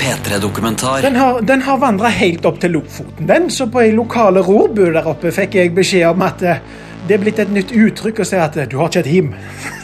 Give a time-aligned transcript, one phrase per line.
[0.00, 1.02] P3-dokumentar.
[1.02, 3.50] Den har, den har vandra helt opp til Lofoten, den.
[3.50, 6.62] Så på ei lokale rorbu der oppe fikk jeg beskjed om at eh,
[7.06, 9.34] det er blitt et nytt uttrykk å si at eh, du har ikke et him.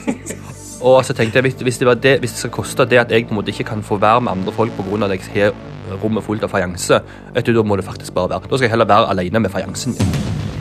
[0.83, 3.29] Og så tenkte jeg, hvis, det var det, hvis det skal koste det at jeg
[3.29, 5.05] på en måte ikke kan få være med andre folk pga.
[5.07, 6.99] at jeg har rommet fullt av fajanse,
[7.35, 8.51] da må det faktisk bare være.
[8.51, 10.15] Da skal jeg heller være alene med fajansen min.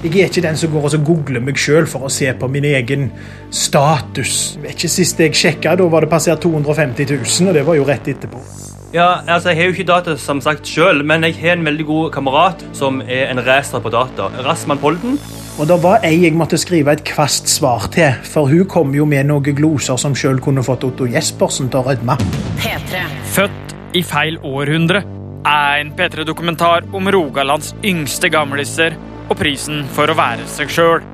[0.03, 2.47] Jeg er ikke den som går og så googler meg sjøl for å se på
[2.49, 3.11] min egen
[3.53, 4.57] status.
[4.61, 7.85] Vet ikke Sist jeg sjekka, da var det passert 250 000, og det var jo
[7.85, 8.70] rett etterpå.
[8.91, 11.85] Ja, altså Jeg har jo ikke data som sagt selv, men jeg har en veldig
[11.87, 14.27] god kamerat som er en racer på data.
[14.43, 15.19] Rasman Polden.
[15.59, 19.05] Og det var ei jeg måtte skrive et kvast svar til, for hun kom jo
[19.07, 22.17] med noen gloser som sjøl kunne fått Otto Jespersen til å rødme.
[22.59, 23.03] P3.
[23.31, 25.03] Født i feil århundre
[25.47, 28.97] er en P3-dokumentar om Rogalands yngste gamliser
[29.29, 31.07] og prisen for å være seg sjøl.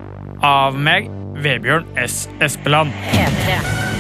[0.46, 1.12] Av meg,
[1.46, 2.26] Vebjørn S.
[2.42, 2.94] Espeland.
[3.14, 3.97] P3.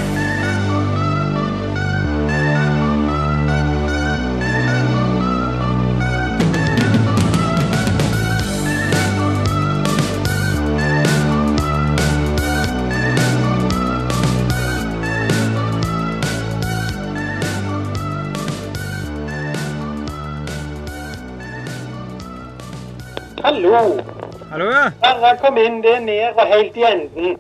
[23.78, 24.02] Hallo!
[24.50, 25.36] Hallo, ja.
[25.38, 27.36] Kom inn, det er ned og helt i enden.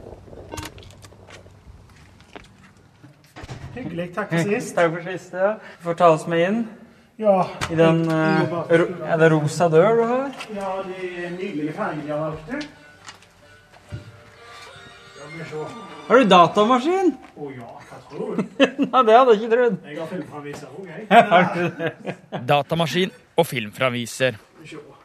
[3.73, 4.05] Hyggelig.
[4.13, 4.75] Takk for sist.
[4.77, 5.33] Takk for sist.
[5.33, 5.55] ja.
[5.79, 6.59] Du får ta oss med inn
[7.17, 7.39] Ja,
[7.73, 10.29] i den uh, ro Er det rosa dør du har?
[10.53, 12.67] ja det er nydelige farger jeg har valgt ut.
[15.17, 15.65] Skal vi se.
[16.07, 17.13] Har du datamaskin?
[17.33, 18.43] Å ja, hva tror du?
[18.93, 19.79] Nei, det hadde jeg ikke trodd.
[19.89, 22.43] Jeg har filmfraviser òg, jeg.
[22.53, 24.37] Datamaskin og filmfraviser.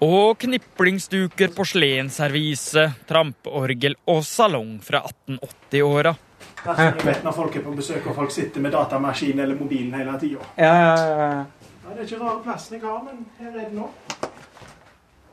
[0.03, 6.15] Og kniplingsduker, porselensservise, trampeorgel og salong fra 1880-åra.
[6.63, 10.17] Jeg vet når folk er på besøk og folk sitter med datamaskin eller mobilen hele
[10.19, 10.43] tida.
[10.59, 11.31] Ja, ja, ja.
[11.83, 13.89] Ja, det er ikke rare plassen jeg har, men her er det nå.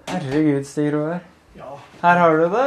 [0.09, 1.19] Herregud, Stig Roar.
[1.59, 2.65] Ja, Her har du det.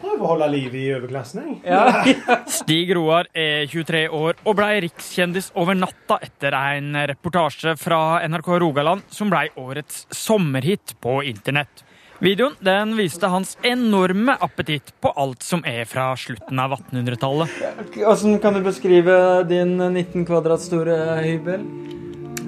[0.00, 1.56] Prøver å holde livet i overklassen, jeg.
[1.68, 2.36] Ja.
[2.58, 8.54] Stig Roar er 23 år og blei rikskjendis over natta etter en reportasje fra NRK
[8.64, 11.84] Rogaland som blei årets sommerhit på internett.
[12.24, 17.58] Videoen den viste hans enorme appetitt på alt som er fra slutten av 1800-tallet.
[17.98, 19.16] Hvordan kan du beskrive
[19.50, 21.66] din 19 kvadrat store hybel?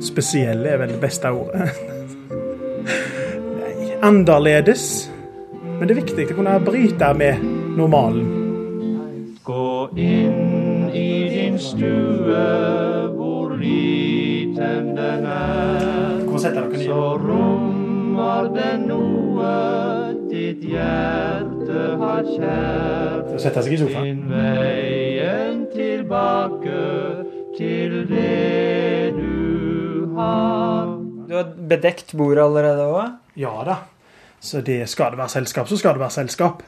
[0.06, 1.69] Spesiell er vel det beste ordet.
[3.59, 5.10] Nei, annerledes.
[5.76, 7.42] Men det er viktig å kunne bryte med
[7.76, 8.28] normalen.
[9.47, 9.66] Gå
[10.00, 12.44] inn i din stue,
[13.12, 16.25] hvor liten den er.
[16.86, 19.53] Så rommer den noe
[20.31, 23.32] ditt hjerte har kjært.
[23.92, 26.81] Finn veien tilbake
[27.56, 30.97] til det du har.
[31.26, 33.20] Du har bedekt bordet allerede òg?
[33.36, 33.81] Ja da.
[34.46, 36.62] Så det skal det være selskap, så skal det være selskap.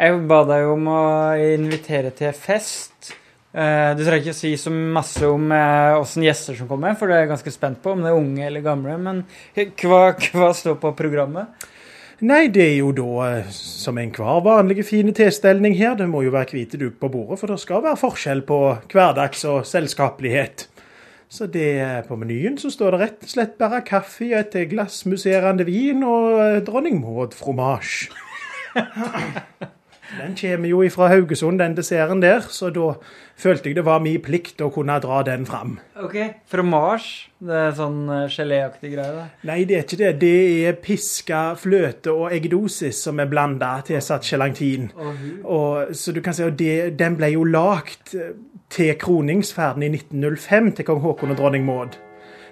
[0.00, 1.00] Jeg ba deg om å
[1.38, 3.12] invitere til fest.
[3.52, 7.16] Eh, Du trenger ikke si så masse om eh, åssen gjester som kommer, for det
[7.18, 8.96] er jeg ganske spent på, om det er unge eller gamle.
[9.02, 9.24] Men
[9.54, 10.00] hva,
[10.32, 11.68] hva står på programmet?
[12.20, 15.98] Nei, det er jo da eh, som enhver vanlige fine tilstelning her.
[15.98, 18.60] Det må jo være hvite duk på bordet, for det skal være forskjell på
[18.92, 20.69] hverdags og selskapelighet.
[21.30, 25.66] Så det på menyen så står det rett og slett bare kaffe, et glass musserende
[25.68, 28.08] vin og eh, dronning Maud fromasj.
[30.18, 32.96] Den kommer jo ifra Haugesund, den desserten der, så da
[33.38, 35.76] følte jeg det var min plikt å kunne dra den fram.
[36.02, 36.16] Ok,
[36.50, 37.30] Fromage.
[37.40, 39.12] Det er sånn eh, geléaktig greie.
[39.16, 39.28] da.
[39.48, 40.10] Nei, det er ikke det.
[40.20, 40.32] Det
[40.68, 44.90] er piska fløte og eggedosis som er blanda tilsatt gelantin.
[45.44, 48.34] Og, så du kan si at det, Den ble jo lagd eh,
[48.70, 51.98] til kroningsferden i 1905 til kong Haakon og dronning Maud.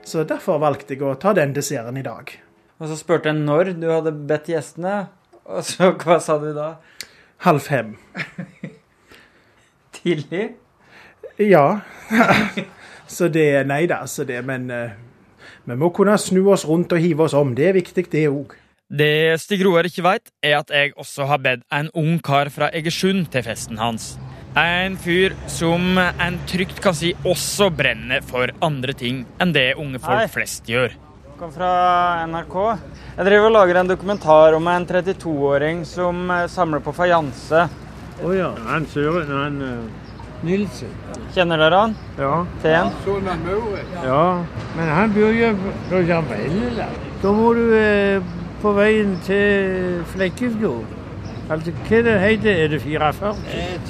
[0.03, 2.33] Så derfor valgte jeg å ta den desserten i dag.
[2.79, 5.09] Og så spurte jeg når du hadde bedt gjestene,
[5.49, 6.75] og så hva sa du da?
[7.47, 7.95] Halv fem.
[9.99, 10.51] Tidlig?
[11.39, 11.81] Ja.
[13.17, 14.97] så det Nei da, så det Men eh,
[15.69, 17.55] vi må kunne snu oss rundt og hive oss om.
[17.55, 18.57] Det er viktig, det òg.
[18.89, 22.71] Det Stig Roar ikke veit, er at jeg også har bedt en ung kar fra
[22.73, 24.15] Egersund til festen hans.
[24.59, 30.01] En fyr som en trygt kan si også brenner for andre ting enn det unge
[30.03, 30.31] folk Hei.
[30.33, 30.97] flest gjør.
[30.97, 31.69] Jeg Kom fra
[32.27, 32.57] NRK.
[33.21, 37.69] Jeg driver og lager en dokumentar om en 32-åring som eh, samler på fajanse.
[38.19, 38.51] Å ja.
[38.67, 40.91] Han Søren, han uh, Nilsen.
[41.37, 41.97] Kjenner dere han?
[42.19, 42.35] Ja.
[42.65, 42.91] Teen?
[44.09, 44.27] ja.
[44.75, 45.55] Men han bor jo
[45.93, 47.11] på Jamvelleland.
[47.23, 50.98] Da må du uh, på veien til Flekkefjord.
[51.49, 53.35] Altså, hva det heter Er det 44?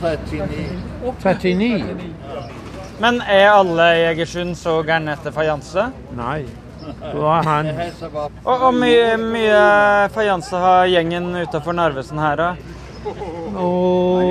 [0.01, 0.83] 39.
[1.25, 2.15] 39.
[3.01, 5.91] Men er alle i Egersund så gærne etter fajanse?
[6.19, 6.43] Nei.
[6.89, 7.67] Det var han
[8.45, 12.49] Og, og mye, mye fajanse har gjengen utafor Narvesen her, da?
[13.09, 14.23] Åh, oh,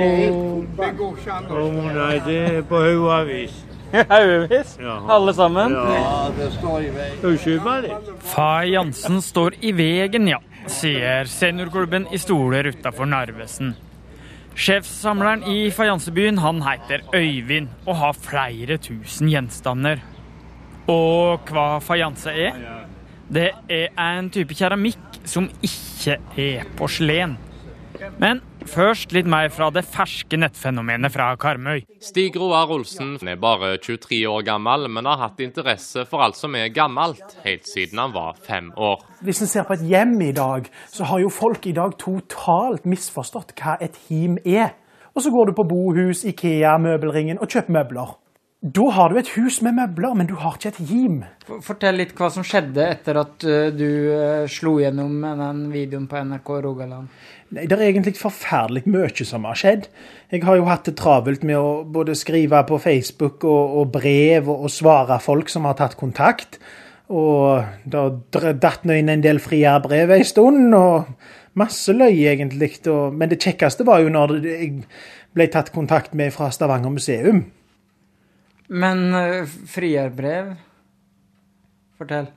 [1.94, 3.54] nei, det er på haugavis.
[4.12, 4.76] Haugevis?
[5.08, 5.72] Alle sammen?
[5.72, 7.16] Ja, det står i veien.
[7.22, 8.10] Du kjøpe litt?
[8.34, 10.38] Fajansen står i vegen, ja,
[10.72, 13.74] sier seniorklubben i Stoler utafor Narvesen.
[14.58, 20.02] Sjefssamleren i fajansebyen han heter Øyvind og har flere tusen gjenstander.
[20.90, 22.58] Og hva fajanse er?
[23.28, 27.36] Det er en type keramikk som ikke er porselen.
[28.18, 31.82] Men først litt mer fra det ferske nettfenomenet fra Karmøy.
[32.04, 36.56] Stig Roar Olsen er bare 23 år gammel, men har hatt interesse for alt som
[36.58, 39.02] er gammelt, helt siden han var fem år.
[39.24, 42.86] Hvis en ser på et hjem i dag, så har jo folk i dag totalt
[42.88, 44.76] misforstått hva et him er.
[45.16, 48.16] Og så går du på Bohus, Ikea, Møbelringen og kjøper møbler.
[48.58, 51.20] Da har du et hus med møbler, men du har ikke et him.
[51.62, 56.08] Fortell litt hva som skjedde etter at uh, du uh, slo gjennom med den videoen
[56.10, 57.12] på NRK Rogaland.
[57.50, 59.88] Nei, Det er egentlig forferdelig mye som har skjedd.
[60.32, 64.48] Jeg har jo hatt det travelt med å både skrive på Facebook og, og brev
[64.48, 66.58] og, og svare folk som har tatt kontakt.
[67.08, 68.10] Og da
[68.52, 71.08] datt nå inn en del friere brev en stund, og
[71.56, 72.74] masse løy, egentlig.
[72.86, 74.72] Og, men det kjekkeste var jo når jeg
[75.36, 77.46] ble tatt kontakt med fra Stavanger museum.
[78.68, 80.52] Men uh, frierbrev
[81.98, 82.28] Fortell.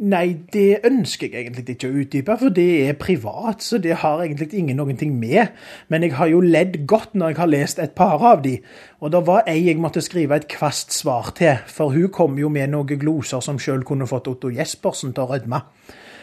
[0.00, 4.22] Nei, det ønsker jeg egentlig ikke å utdype, for det er privat, så det har
[4.24, 5.52] egentlig ingen noen ting med.
[5.92, 8.56] Men jeg har jo ledd godt når jeg har lest et par av de,
[9.02, 12.50] og det var ei jeg måtte skrive et kvast svar til, for hun kom jo
[12.52, 15.62] med noen gloser som sjøl kunne fått Otto Jespersen til å rødme.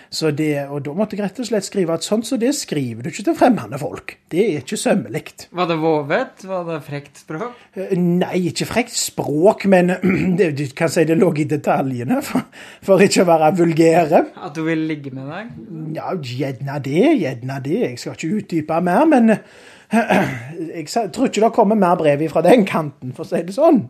[0.09, 3.05] Så det, og da måtte jeg rett og slett skrive at sånn så det skriver
[3.05, 4.15] du ikke til fremmede folk.
[4.33, 5.21] Det er ikke sømmelig.
[5.53, 6.45] Var det vovet?
[6.49, 7.59] Var det frekt språk?
[7.77, 9.93] Eh, Nei, ikke frekt språk, men
[10.39, 12.47] det, du kan si det lå i detaljene, for,
[12.85, 14.23] for ikke å være vulgære.
[14.49, 15.53] At du vil ligge med deg?
[15.99, 17.77] Ja, gjerne det, gjerne det.
[17.85, 19.35] Jeg skal ikke utdype mer, men
[20.73, 23.83] jeg tror ikke det kommer mer brev fra den kanten, for å si det sånn.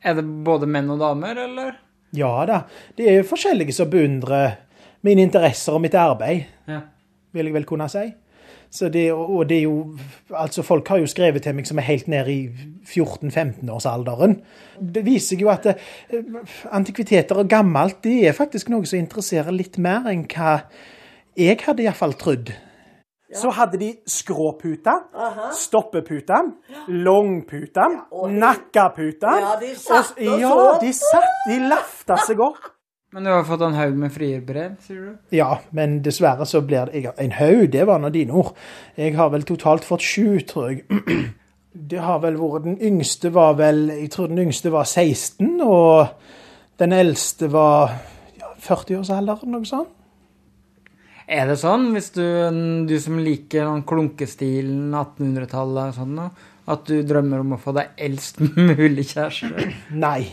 [0.00, 1.76] Er det både menn og damer, eller?
[2.16, 2.64] Ja da,
[2.98, 4.56] det er forskjellige som beundrer
[5.02, 6.80] mine interesser og mitt arbeid, Ja.
[7.32, 8.12] vil jeg vel kunne si.
[8.70, 9.96] Så det, og det er jo,
[10.30, 12.48] altså Folk har jo skrevet til meg som er helt nede i
[12.86, 14.36] 14-15-årsalderen.
[14.94, 15.76] Det viser seg jo at eh,
[16.70, 20.60] antikviteter og gammelt det er faktisk noe som interesserer litt mer enn hva
[21.38, 22.52] jeg hadde iallfall trodd.
[23.34, 24.90] Så hadde de skråpute,
[25.54, 26.38] stoppepute,
[26.88, 27.84] langpute,
[28.34, 29.34] nakkapute.
[29.44, 32.58] Ja, de satt og Ja, de satt, de lafta seg opp.
[33.12, 35.14] Men du har fått en haug med frierbrev, sier du?
[35.34, 38.52] Ja, men dessverre så blir det jeg- En haug, det var nå dine ord.
[38.96, 40.84] Jeg har vel totalt fått sju, tror jeg.
[41.72, 46.08] Det har vel vært Den yngste var vel Jeg tror den yngste var 16, og
[46.78, 47.92] den eldste var
[48.40, 49.88] ja, 40-årsalderen, noe sånt.
[51.30, 52.24] Er det sånn, hvis du,
[52.90, 56.18] du som liker den klunkestilen 1800-tallet og sånn
[56.70, 59.70] at du drømmer om å få deg eldst mulig kjæreste?
[59.94, 60.24] Nei.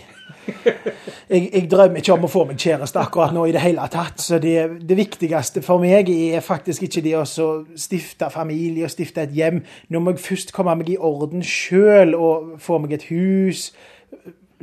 [1.28, 4.22] Jeg, jeg drømmer ikke om å få meg kjæreste akkurat nå i det hele tatt.
[4.24, 4.56] Så det,
[4.88, 9.60] det viktigste for meg er faktisk ikke det å stifte familie og stifte et hjem.
[9.92, 13.70] Nå må jeg først komme meg i orden sjøl og få meg et hus.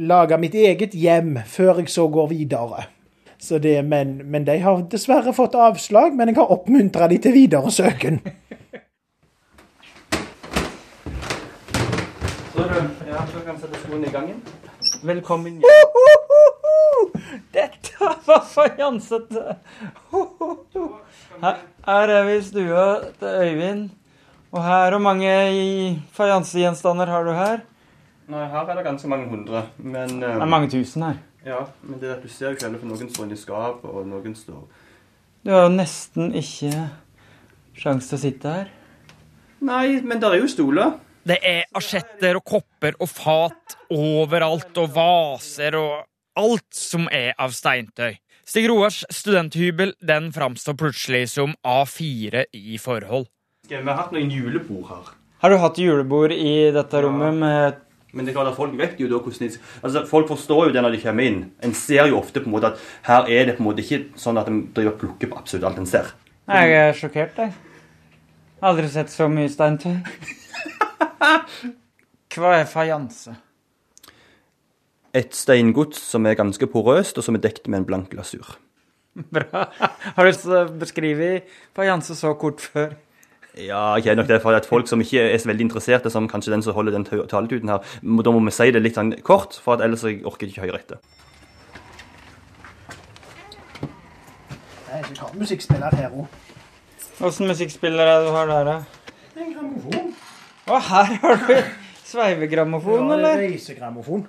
[0.01, 2.89] Lage mitt eget hjem før jeg så går videre.
[3.45, 7.37] Så det, men, men de har dessverre fått avslag, men jeg har oppmuntra de til
[7.37, 8.23] videre søken.
[12.55, 12.79] Så du,
[13.11, 14.41] ja, så kan sette skoene i gangen.
[15.05, 15.61] Velkommen
[17.53, 19.57] Dette var fajansete!
[21.43, 22.85] Her, her er vi i stua
[23.21, 23.83] til Øyvind.
[24.55, 27.61] Og her, hvor mange fajansegjenstander har du her?
[28.33, 29.67] Nei, her er det ganske mange hundre.
[29.77, 31.21] Men, Det er mange tusen her.
[31.45, 34.07] ja, men det er at du ser jo ikke for noen står i skapet, og
[34.09, 34.65] noen står
[35.45, 36.89] Du har jo nesten ikke
[37.77, 38.71] sjanse til å sitte her.
[39.61, 40.97] Nei, men det er jo stoler.
[41.25, 46.03] Det er asjetter og kopper og fat overalt, og vaser og
[46.37, 48.19] alt som er av steintøy.
[48.45, 53.31] Stig Roars studenthybel den framstår plutselig som A4 i forhold.
[53.71, 55.15] Vi har hatt noen julebord her.
[55.41, 57.81] Har du hatt julebord i dette rommet med
[58.15, 60.73] Men det er klart at folk vet jo da hvordan de Altså, Folk forstår jo
[60.77, 61.41] det når de kommer inn.
[61.65, 64.05] En ser jo ofte på en måte at her er det på en måte ikke
[64.21, 66.13] sånn at en driver og plukker på absolutt alt en ser.
[66.47, 67.57] Jeg er sjokkert, jeg.
[68.63, 69.97] Aldri sett så mye steintøy.
[72.35, 73.35] Hva er fajanse?
[75.15, 78.57] Et steingods som er ganske porøst, og som er dekt med en blank glasur.
[79.15, 79.69] Bra.
[80.17, 82.97] Har du beskrevet fajanse så kort før?
[83.55, 86.27] Ja, jeg er nok det for at folk som ikke er så veldig interesserte, som
[86.27, 89.55] kanskje den som holder den taletuten her, da må vi si det litt sånn kort,
[89.63, 90.99] for at ellers jeg orker jeg ikke høre etter.
[94.91, 96.27] Jeg har musikkspiller her òg.
[97.23, 98.77] Åssen musikkspiller er det du har der, da?
[99.39, 100.14] En grammofon.
[100.65, 101.55] Å, her har du
[102.09, 103.43] sveivegrammofon, er eller?
[103.43, 104.23] reisegrammofon.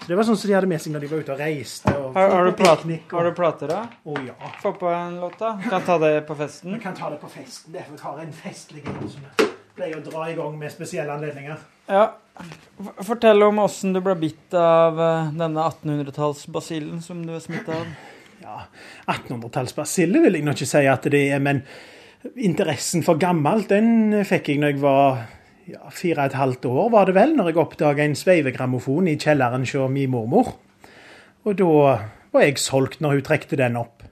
[0.00, 1.92] Så det var sånn som de hadde med seg når de var ute og reiste.
[1.96, 2.92] Og Har, har, du på og...
[3.12, 3.80] har du plater, da?
[4.04, 4.34] Å ja.
[4.60, 5.54] Få på en låt, da.
[5.64, 6.74] Kan ta det på festen.
[6.76, 7.72] Vi kan ta det på festen.
[7.76, 11.16] Derfor tar jeg en festlig en som jeg pleier å dra i gang med spesielle
[11.16, 11.64] anledninger.
[11.88, 12.04] Ja.
[13.04, 17.90] Fortell om åssen du ble bitt av eh, denne 1800-tallsbasillen som du er smitta av.
[18.40, 18.62] Ja,
[19.08, 21.64] 1800-tallsbasille vil jeg nå ikke si at det er, men
[22.40, 25.20] interessen for gammelt, den fikk jeg når jeg var
[25.70, 29.18] ja, fire og et halvt år, var det vel, når jeg oppdaga en sveivegrammofon i
[29.20, 30.54] kjelleren hos min mormor.
[31.46, 31.70] Og da
[32.34, 34.04] var jeg solgt når hun trekte den opp.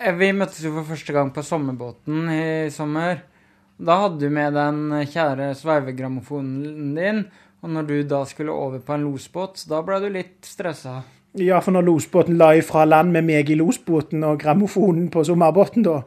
[0.00, 3.22] Eh, Vi møttes jo for første gang på sommerbåten i sommer.
[3.78, 7.24] Da hadde du med den kjære sveivegrammofonen din.
[7.64, 10.98] Og når du da skulle over på en losbåt, da ble du litt stressa.
[11.40, 15.82] Ja, for når losbåten la ifra land med meg i losbåten og grammofonen på sommerbåten,
[15.82, 16.02] da,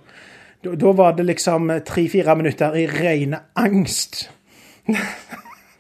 [0.64, 4.30] da, da var det liksom tre-fire minutter i ren angst.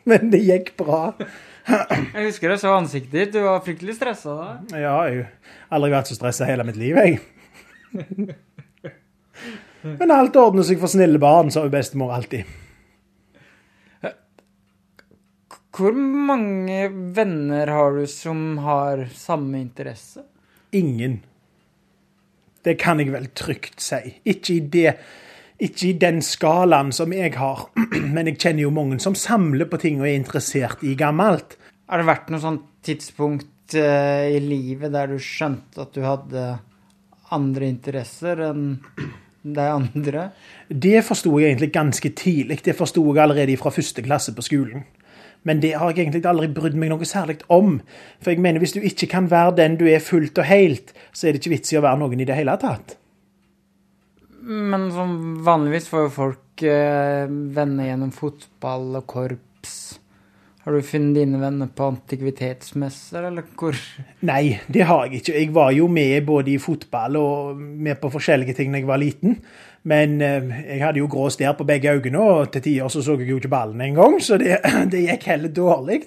[0.07, 1.13] Men det gikk bra.
[1.67, 3.33] Jeg husker jeg så ansiktet ditt.
[3.35, 4.51] Du var fryktelig stressa da.
[4.71, 7.19] Ja, jeg har aldri vært så stressa hele mitt liv, jeg.
[9.97, 12.47] Men alt ordner seg for snille barn, sa bestemor alltid.
[15.77, 20.23] Hvor mange venner har du som har samme interesse?
[20.73, 21.19] Ingen.
[22.65, 24.15] Det kan jeg vel trygt si.
[24.25, 24.95] Ikke i, det,
[25.57, 27.67] ikke i den skalaen som jeg har,
[28.15, 31.57] men jeg kjenner jo mange som samler på ting og er interessert i gammelt.
[31.87, 36.43] Har det vært noe sånt tidspunkt eh, i livet der du skjønte at du hadde
[37.35, 38.67] andre interesser enn
[39.47, 40.29] de andre?
[40.67, 42.61] Det forsto jeg egentlig ganske tidlig.
[42.63, 44.85] Det forsto jeg allerede fra første klasse på skolen.
[45.47, 47.77] Men det har jeg egentlig aldri brydd meg noe særlig om.
[48.19, 51.27] For jeg mener, hvis du ikke kan være den du er fullt og helt, så
[51.27, 52.97] er det ikke vits i å være noen i det hele tatt.
[54.47, 59.73] Men som vanligvis får jo folk eh, venner gjennom fotball og korps.
[60.63, 63.75] Har du funnet dine venner på antikvitetsmesser, eller hvor?
[64.27, 65.35] Nei, det har jeg ikke.
[65.35, 68.99] Jeg var jo med både i fotball og med på forskjellige ting da jeg var
[69.03, 69.37] liten.
[69.87, 73.17] Men eh, jeg hadde jo grå stær på begge øynene, og til tider så så
[73.19, 74.15] jeg jo ikke ballen engang.
[74.23, 74.61] Så det,
[74.91, 76.01] det gikk heller dårlig.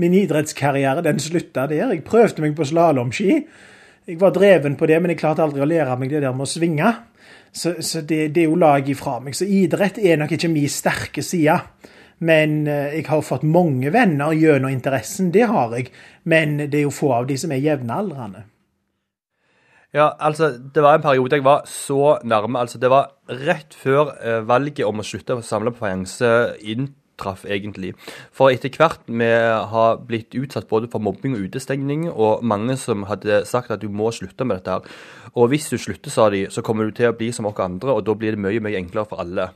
[0.00, 1.92] Min idrettskarriere den slutta der.
[1.92, 3.42] Jeg prøvde meg på slalåmski.
[4.06, 6.48] Jeg var dreven på det, men jeg klarte aldri å lære meg det der med
[6.48, 6.92] å svinge.
[7.52, 9.36] Så, så det, det er jo laget ifra meg.
[9.36, 11.56] Så idrett er nok ikke min sterke side.
[12.18, 15.90] Men eh, jeg har fått mange venner gjennom interessen, det har jeg.
[16.24, 18.46] Men det er jo få av de som er jevnaldrende.
[19.96, 22.60] Ja, altså, det var en periode jeg var så nærme.
[22.60, 26.32] Altså, det var rett før eh, valget om å slutte å samle på fajanse
[27.16, 27.94] inntraff, egentlig.
[28.32, 33.04] For etter hvert vi har blitt utsatt både for mobbing og utestengning, og mange som
[33.08, 34.80] hadde sagt at du må slutte med dette her.
[35.34, 37.92] Og hvis du slutter, sa de, så kommer du til å bli som oss andre,
[37.92, 39.50] og da blir det mye, mye enklere for alle.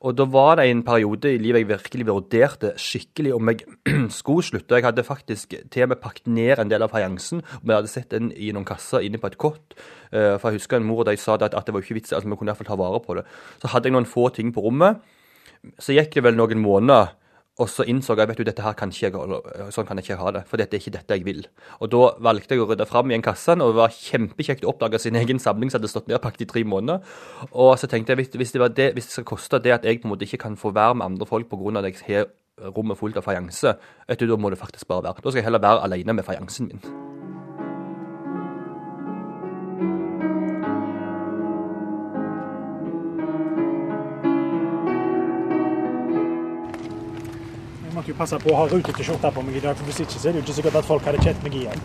[0.00, 3.64] Og da var det en periode i livet jeg virkelig vurderte skikkelig om jeg
[4.14, 4.76] skulle slutte.
[4.76, 7.42] Jeg hadde faktisk til og med pakket ned en del av fajansen.
[7.42, 9.74] og Vi hadde sett den i noen kasser inne på et kott.
[10.12, 12.14] Eh, For jeg husker en mor og de sa at, at det var ikke vits,
[12.14, 13.26] altså vi kunne i hvert fall ta vare på det.
[13.58, 15.02] Så hadde jeg noen få ting på rommet.
[15.82, 17.14] Så gikk det vel noen måneder,
[17.58, 20.18] og så innså jeg vet du, dette her kan ikke jeg, sånn kan jeg ikke
[20.20, 20.44] ha det.
[20.46, 21.40] For dette er ikke dette jeg vil.
[21.82, 25.00] Og da valgte jeg å rydde fram igjen kassen, og det var kjempekjekt å oppdage
[25.02, 27.02] sin egen samling som hadde stått nedpakket i tre måneder.
[27.50, 30.14] Og så tenkte jeg, hvis, det hvis det skal koste det at jeg på en
[30.14, 31.82] måte ikke kan få være med andre folk pga.
[31.82, 32.30] at jeg har
[32.74, 33.74] rommet fullt av fajanse,
[34.08, 35.22] da må det faktisk bare være.
[35.22, 37.07] Da skal jeg heller være alene med fajansen min.
[48.18, 50.36] Passe på å ha rutete skjorte på meg i dag, for hvis ikke så er
[50.36, 51.80] det jo ikke sikkert at folk hadde kjent meg igjen.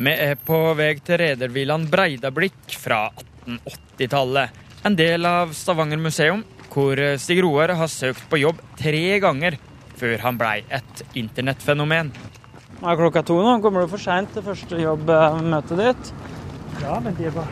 [0.00, 3.02] Vi er på vei til redervillaen Breidablikk fra
[3.46, 4.60] 1880-tallet.
[4.88, 9.58] En del av Stavanger museum, hvor Stig Roar har søkt på jobb tre ganger
[10.00, 12.14] før han blei et internettfenomen.
[12.80, 13.58] Nå er klokka to nå.
[13.60, 16.12] Kommer du for seint til første jobbmøtet ditt?
[16.80, 17.50] Ja, men det var,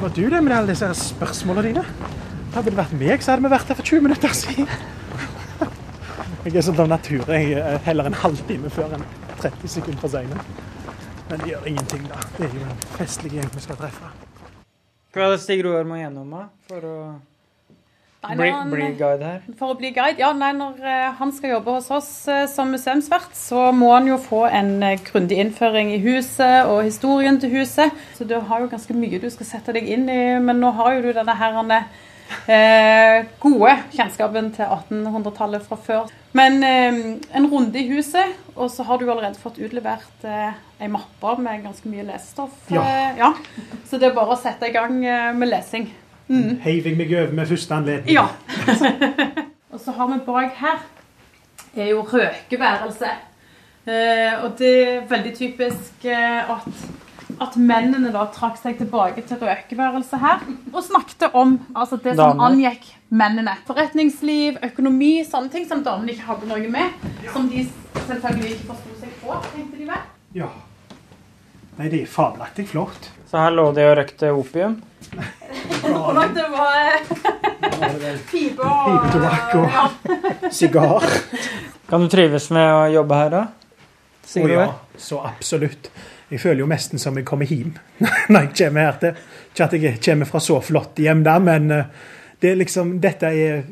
[0.00, 1.84] var du det med alle disse spørsmålene dine.
[2.54, 4.70] Hadde det vært meg, så hadde vi vært her for 20 minutter siden.
[6.48, 7.24] Jeg er sånn av natur.
[7.28, 9.02] Jeg er heller en halvtime før enn
[9.42, 10.38] 30 sekunder for seine.
[11.28, 12.20] Men det gjør ingenting, da.
[12.38, 14.12] Det er jo en festlig gjeng vi skal treffe.
[15.12, 16.94] Hva er det Stig Roar må gjennom da, for å
[18.24, 19.42] Nei, bli, han- bli guide her?
[19.60, 20.18] For å bli guide?
[20.24, 24.08] Ja, nei, når eh, han skal jobbe hos oss eh, som museumsvert, så må han
[24.08, 27.92] jo få en eh, grundig innføring i huset og historien til huset.
[28.18, 30.96] Så du har jo ganske mye du skal sette deg inn i, men nå har
[30.96, 32.04] jo du denne her han, eh, eh,
[33.42, 36.10] gode kjennskapen til 1800-tallet fra før.
[36.36, 36.98] Men eh,
[37.36, 41.64] en runde i huset, og så har du allerede fått utlevert eh, ei mappe med
[41.64, 42.58] ganske mye lesestoff.
[42.72, 42.82] Ja.
[42.84, 43.32] Eh, ja.
[43.88, 45.88] Så det er bare å sette i gang eh, med lesing.
[46.28, 48.18] Heiv jeg meg over med første anledning.
[48.18, 48.26] Ja.
[49.72, 50.84] og så har vi bak her
[51.78, 53.10] er jo røkeværelse.
[53.88, 56.66] Eh, og det er veldig typisk eh, at,
[57.42, 62.38] at mennene da trakk seg tilbake til røkeværelset her og snakket om altså det som
[62.38, 62.48] damene.
[62.48, 63.54] angikk mennene.
[63.68, 67.06] Forretningsliv, økonomi, sånne ting som damene ikke hadde noe med.
[67.32, 67.64] Som de
[68.04, 70.08] selvfølgelig ikke forsto seg på, tenkte de vel.
[70.36, 70.50] Ja.
[71.78, 73.12] Nei, det er fabelaktig flott.
[73.28, 74.78] Så her lå de og røkte opium.
[75.88, 81.06] Og det var eh, pipe og Pipetobakk og sigar.
[81.88, 83.42] Kan du trives med å jobbe her, da?
[84.28, 84.64] Å oh, ja,
[85.00, 85.88] så absolutt.
[86.28, 87.72] Jeg føler jo nesten som jeg kommer hjem
[88.32, 89.20] når jeg kommer her til.
[89.48, 91.90] Ikke at jeg kommer fra så flott hjem, der, men eh,
[92.42, 93.62] det er liksom, dette er,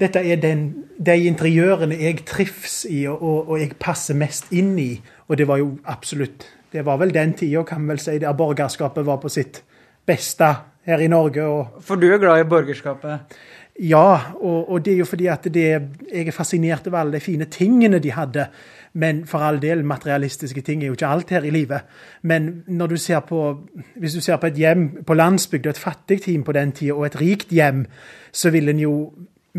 [0.00, 0.64] dette er den,
[0.98, 4.96] de interiørene jeg trives i, og, og, og jeg passer mest inn i.
[5.28, 9.04] Og det var jo absolutt Det var vel den tida, kan vel si, der borgerskapet
[9.04, 9.58] var på sitt
[10.08, 10.46] beste
[10.88, 11.44] her i Norge.
[11.44, 13.36] og For du er glad i borgerskapet.
[13.78, 15.66] ja, og, og det er jo fordi at det,
[16.12, 18.46] jeg er fascinert over alle de fine tingene de hadde.
[18.94, 21.88] Men for all del, materialistiske ting er jo ikke alt her i livet.
[22.22, 23.42] Men når du ser på,
[23.96, 27.06] hvis du ser på et hjem på landsbygda, et fattig team på den tida, og
[27.06, 27.86] et rikt hjem,
[28.32, 28.96] så vil en jo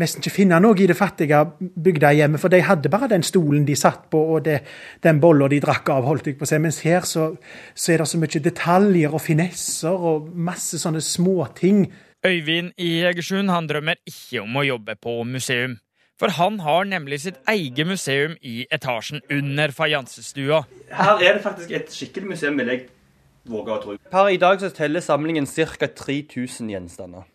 [0.00, 2.40] nesten ikke finne noe i det fattige bygdehjemmet.
[2.42, 4.60] For de hadde bare den stolen de satt på, og det,
[5.02, 6.60] den bolla de drakk av, holdt jeg på å si.
[6.62, 7.30] Mens her så,
[7.74, 11.86] så er det så mye detaljer og finesser og masse sånne småting.
[12.24, 15.78] Øyvind i Egersund han drømmer ikke om å jobbe på museum.
[16.20, 20.62] For han har nemlig sitt eget museum i etasjen under fajansestua.
[20.94, 22.84] Her er det faktisk et skikkelig museum, vil jeg
[23.50, 23.96] våge å tro.
[24.12, 25.90] Per i dag så teller samlingen ca.
[25.90, 27.26] 3000 gjenstander.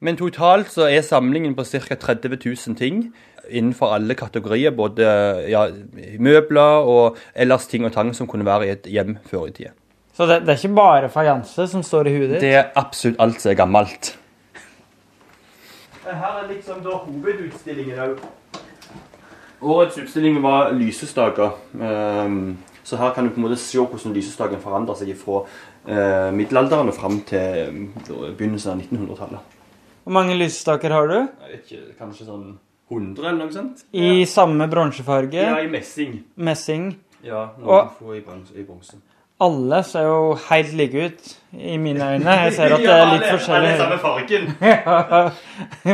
[0.00, 2.00] Men totalt så er samlingen på ca.
[2.00, 3.06] 30 000 ting
[3.50, 4.72] innenfor alle kategorier.
[4.72, 5.04] Både
[5.52, 5.68] ja,
[6.16, 9.76] møbler og ellers ting og tang som kunne være i et hjem før i tida.
[10.16, 12.44] Så det, det er ikke bare fajanse som står i huet ditt?
[12.44, 14.14] Det er absolutt alt som er gammelt.
[16.04, 18.18] Her er liksom da hovedutstillingen òg.
[19.64, 21.54] Årets utstilling var lysestaker.
[21.80, 25.38] Ehm, så her kan du på en måte se hvordan lysestaken forandrer seg fra
[25.88, 29.56] eh, middelalderen og fram til eh, begynnelsen av 1900-tallet.
[30.04, 31.16] Hvor mange lysestaker har du?
[31.16, 32.44] Jeg vet ikke, Kanskje sånn
[32.92, 33.86] 100 eller noe sånt?
[33.96, 35.40] I samme bronsefarge?
[35.40, 36.18] Ja, i messing.
[36.36, 36.90] Messing?
[37.24, 39.00] Ja, Og- noen få i bronse.
[39.40, 42.30] Alle ser jo helt like ut i mine øyne.
[42.30, 43.68] Jeg ser at det er litt forskjellig.
[43.68, 44.54] Ja, det er samme fargen.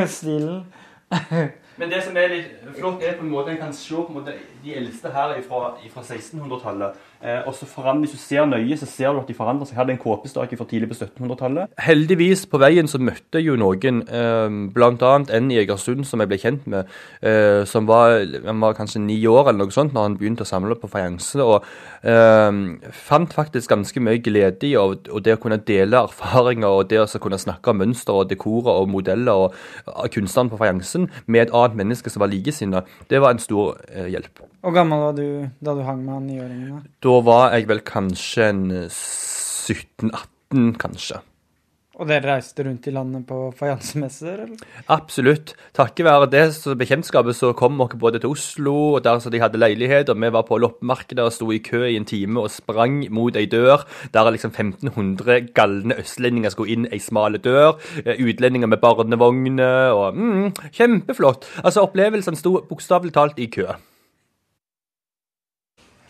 [0.18, 0.64] Stilen.
[1.80, 4.18] Men det som er litt flott, er på en måte en kan se på en
[4.18, 4.32] måte
[4.64, 6.92] de eldste her fra 1600-tallet.
[7.20, 9.76] Eh, og så forandrer, Hvis du ser nøye, så ser du at de forandrer seg.
[9.76, 11.68] Det en kåpestake fra tidlig på 1700-tallet.
[11.78, 15.12] Heldigvis, på veien så møtte jeg jo noen, eh, bl.a.
[15.36, 16.88] en i Egersund som jeg ble kjent med,
[17.20, 20.48] eh, som var, han var kanskje ni år eller noe sånt når han begynte å
[20.48, 21.44] samle på fajanse.
[21.44, 21.64] Og
[22.02, 26.88] eh, fant faktisk ganske mye glede i og, og det å kunne dele erfaringer og
[26.88, 31.10] det å kunne snakke om mønster og dekorer og modeller og, og kunstneren på fajansen
[31.26, 32.88] med et annet menneske som var likesinnet.
[33.10, 34.46] Det var en stor eh, hjelp.
[34.60, 35.26] Hvor gammel var du
[35.64, 36.72] da du hang med han niåringen?
[36.74, 36.80] da?
[37.10, 41.18] Da var jeg vel kanskje en eh, 17-18, kanskje.
[42.00, 44.44] Og dere reiste rundt i landet på fajansemesser?
[44.44, 44.60] eller?
[44.94, 45.50] Absolutt.
[45.76, 49.42] Takket være det så bekjentskapet så kom vi både til Oslo, og der så de
[49.42, 52.54] hadde leilighet, og vi var på loppemarkedet og sto i kø i en time og
[52.54, 57.74] sprang mot ei dør der liksom 1500 galne østlendinger skulle inn ei smale dør.
[58.06, 61.50] eh, Utlendinger med barnevogner og mm, Kjempeflott.
[61.64, 63.66] Altså, opplevelsen sto bokstavelig talt i kø.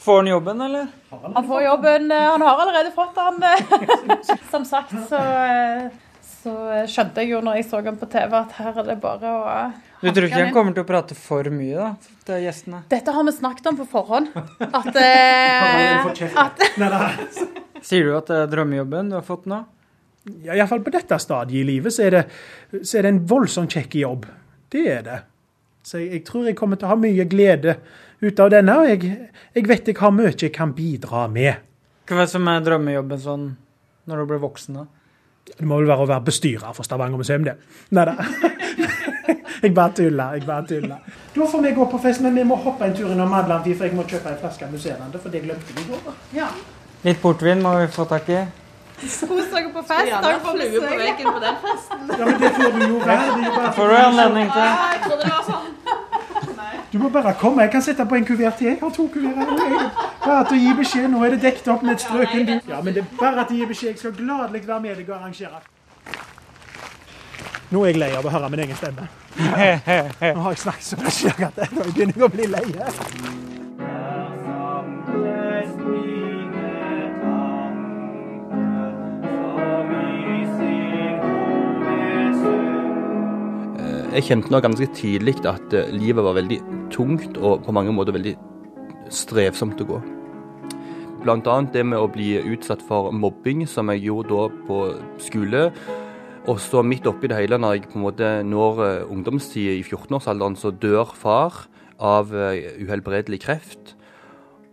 [0.01, 0.87] Får han jobben, eller?
[1.11, 2.11] Han får jobben.
[2.13, 3.43] eh, Han har allerede fått den.
[3.43, 4.37] eh.
[4.51, 5.91] Som sagt så, eh,
[6.43, 6.55] så
[6.89, 9.43] skjønte jeg jo når jeg så han på TV at her er det bare å
[9.53, 11.91] eh, Du tror ikke han kommer til å prate for mye da,
[12.25, 12.81] til gjestene?
[12.89, 14.31] Dette har vi snakket om på forhånd.
[14.71, 16.09] At, eh,
[16.47, 16.65] at.
[17.91, 19.61] Sier du at det er drømmejobben du har fått nå?
[20.45, 23.73] Ja, Iallfall på dette stadiet i livet så er, det, så er det en voldsomt
[23.73, 24.27] kjekk jobb.
[24.73, 25.21] Det er det.
[25.85, 27.77] Så jeg, jeg tror jeg kommer til å ha mye glede
[28.21, 29.11] ut av denne, og jeg,
[29.57, 31.55] jeg vet jeg har mye jeg kan bidra med.
[32.11, 33.45] Hva er som er drømmejobben sånn
[34.11, 34.81] når du blir voksen?
[34.81, 34.87] da?
[35.51, 37.57] Det må vel være å være bestyrer for Stavanger museum, det.
[37.97, 38.17] Nei da.
[39.61, 40.35] Jeg bare tuller.
[40.39, 41.01] jeg bare tuller.
[41.35, 43.85] Da får vi gå på fest, men vi må hoppe en tur innom Madland, for
[43.85, 46.15] jeg må kjøpe en flaske musserende, for det glemte vi i går.
[46.39, 46.47] ja.
[47.05, 48.39] Litt portvin må vi få tak i.
[49.01, 49.21] Kos
[49.53, 50.09] dere på fest.
[50.09, 52.09] Dere får flue på veggen på den festen.
[52.09, 53.29] Ja, men det får du jo være.
[53.45, 54.67] Det Får du anledning til?
[54.67, 55.70] Jeg trodde det var sånn.
[56.93, 57.63] Du må bare komme.
[57.63, 58.67] Jeg kan sette på en kuvert til.
[58.67, 59.91] Jeg har to kuverter.
[60.25, 61.07] Bare til å gi beskjed.
[61.13, 62.57] Nå er det dekket opp med et strøken du.
[62.69, 63.93] Ja, men det er bare til å gi beskjed.
[63.93, 65.63] Jeg skal gladelig være med deg og arrangere.
[67.71, 69.07] Nå er jeg lei av å høre min egen stemme.
[69.39, 73.50] Nå har jeg snakket så mye at nå begynner jeg å bli lei.
[84.11, 86.57] Jeg kjente nå ganske tidlig at eh, livet var veldig
[86.91, 88.33] tungt og på mange måter veldig
[89.15, 89.99] strevsomt å gå.
[91.31, 94.81] Annet det med å bli utsatt for mobbing, som jeg gjorde da på
[95.23, 95.63] skole.
[96.51, 100.59] Og så midt oppi det hele, når jeg på en måte når ungdomstida i 14-årsalderen,
[100.59, 101.69] så dør far
[102.03, 103.95] av eh, uhelbredelig kreft.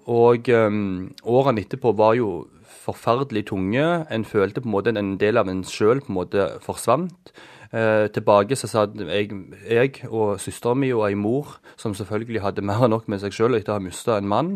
[0.10, 2.47] Og um, årene etterpå var jo
[2.88, 3.86] forferdelig tunge.
[4.12, 7.34] En følte på en måte en del av en sjøl på en måte forsvant.
[7.67, 9.34] Eh, tilbake så satt jeg,
[9.67, 13.36] jeg og søsteren min og ei mor som selvfølgelig hadde mer enn nok med seg
[13.36, 14.54] sjøl etter å ha mista en mann.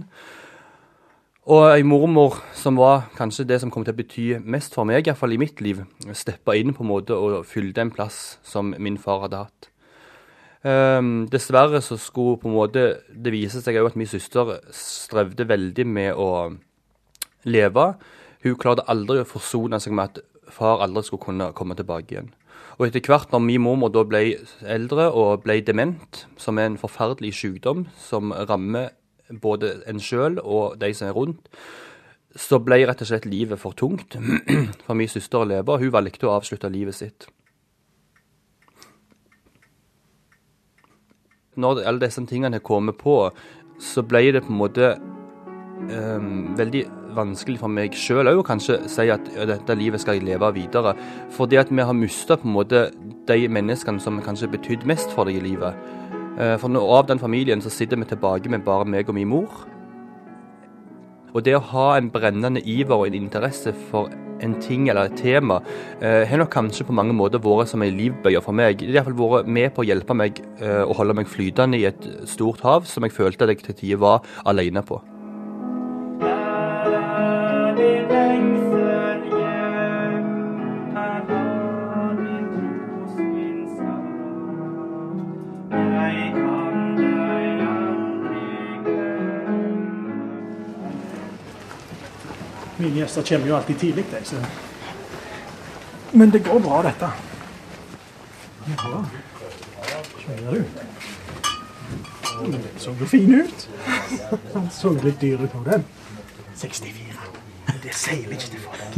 [1.52, 5.08] Og ei mormor som var kanskje det som kom til å bety mest for meg,
[5.08, 5.82] iallfall i mitt liv.
[6.14, 9.72] Steppa inn på en måte og fylte en plass som min far hadde hatt.
[10.62, 15.48] Um, dessverre så skulle på en måte Det vise seg òg at min søster strevde
[15.50, 16.28] veldig med å
[17.50, 17.88] leve.
[18.42, 22.32] Hun klarte aldri å forsone seg med at far aldri skulle kunne komme tilbake igjen.
[22.80, 24.24] Og etter hvert når min mormor da ble
[24.66, 28.96] eldre og ble dement, som er en forferdelig sykdom som rammer
[29.42, 31.52] både en sjøl og de som er rundt,
[32.36, 34.16] så ble rett og slett livet for tungt
[34.86, 37.28] for min søster å leve, og hun valgte å avslutte livet sitt.
[41.60, 43.26] Når alle disse tingene har kommet på,
[43.82, 48.80] så ble det på en måte um, veldig vanskelig for meg sjøl òg å kanskje
[48.92, 50.96] si at dette livet skal jeg leve videre.
[51.36, 52.86] Fordi at vi har mista på en måte
[53.28, 55.78] de menneskene som kanskje betydde mest for deg i livet.
[56.40, 59.30] Uh, for nå, av den familien så sitter vi tilbake med bare meg og min
[59.32, 59.62] mor.
[61.32, 65.18] Og det å ha en brennende iver og en interesse for en ting eller et
[65.22, 65.62] tema,
[66.02, 68.80] eh, har nok kanskje på mange måter vært som en livbøyer for meg.
[68.80, 71.86] Det har iallfall vært med på å hjelpe meg eh, å holde meg flytende i
[71.86, 75.02] et stort hav som jeg følte at jeg til tider var alene på.
[92.82, 94.36] Mine gjester kommer jo alltid tidlig, de, så
[96.12, 97.10] Men det går bra, dette.
[98.68, 99.04] Ja.
[100.24, 100.64] Kjører du?
[102.42, 103.68] Den så jo fin ut.
[104.54, 105.86] Den så litt dyr ut på den.
[106.58, 107.30] 64.
[107.84, 108.98] Det sier vi ikke til folk.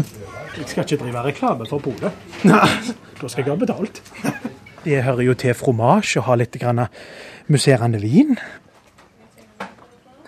[0.57, 2.23] Jeg skal ikke drive reklame for polet.
[2.43, 3.99] Da skal jeg ha betalt.
[4.83, 6.85] Det hører jo til fromasj å ha litt grann
[7.51, 8.35] musserende vin.